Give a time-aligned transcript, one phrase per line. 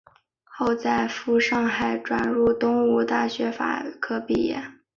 [0.45, 4.59] 后在赴上海转入东吴大学法科毕业。